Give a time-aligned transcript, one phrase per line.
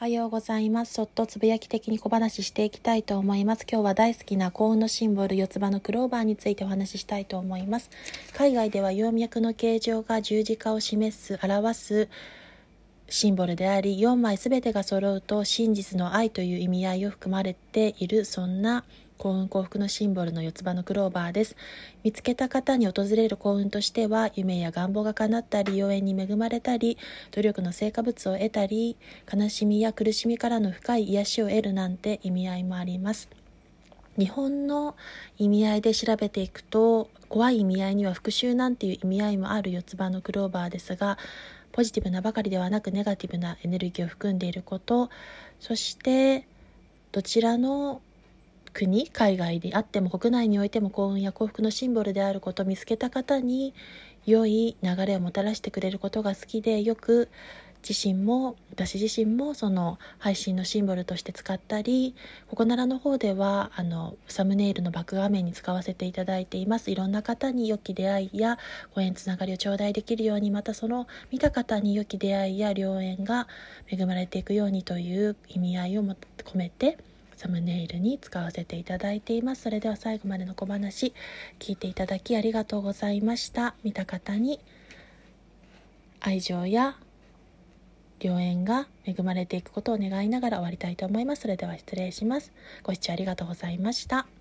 [0.00, 0.94] おはようございます。
[0.94, 3.66] そっとつぶやき的に小話していきたいと思います。
[3.70, 7.90] 今日は大好きな幸運のシンボル、四つ葉のクローバーについてお話ししたいと思います。
[8.34, 12.08] 海外では葉脈の形状が十字架を示す、表す
[13.12, 18.84] シンボルであり、4枚全てが揃うと真実の愛という意味合いを含まれている、そんな
[19.18, 21.56] 幸運幸福のシンボルの四つ葉のクローバーです。
[22.04, 26.98] 見つけた方に訪れる幸運としては、夢や願望が叶ったり、妖艶に恵まれたり、
[27.32, 28.96] 努力の成果物を得たり、
[29.30, 33.39] 悲しみや苦しみからの深い癒しを得るなんて意味合いもあります。
[34.18, 34.96] 日本の
[35.38, 41.16] 意味合いで調べていくと怖い意味合いには復讐なんていう意味合いもある四つ葉のクローバーですが
[41.72, 45.10] ポジティブなばかりではなくネガティブなエネルギーを含んでいること
[45.60, 46.46] そして
[47.12, 48.02] どちらの
[48.72, 53.74] 国海外であっても国内においても幸運や幸福のシンボルであることを見つけた方に
[54.26, 57.28] 良い流れをもたらしてくれることが好きでよく
[57.88, 62.14] 自身も私自身もその配信のシンボルとして使ったり
[62.48, 66.90] ここならの方ではあのサムネイルのバック画面に使わせていただいています。
[66.90, 68.58] いろんな方に良き出会いや
[68.94, 73.48] ご縁つながりを頂戴できるようにまたその見た方に良き出会いや良縁が
[73.88, 76.16] 恵まれていくようにという意味合いを込
[76.54, 76.98] めて
[77.34, 79.62] サムネイルに使わせていただいています。
[79.62, 81.14] それでは最後までの小話
[81.58, 83.74] 聞いていただきありがとうございました。
[83.82, 84.60] 見た方に
[86.20, 86.96] 愛情や
[88.20, 91.42] 良縁が恵まれていくことを願いながら終わりたいと思います。
[91.42, 92.52] それでは失礼します。
[92.82, 94.39] ご視聴ありがとうございました。